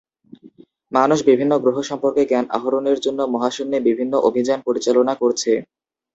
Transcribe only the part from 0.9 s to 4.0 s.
মানুষ বিভিন্ন গ্রহ সম্পর্কে জ্ঞান আহরণের জন্য মহাশুন্যে